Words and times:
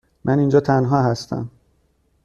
من 0.25 0.39
اینجا 0.39 0.59
تنها 0.59 1.03
هستم. 1.03 1.49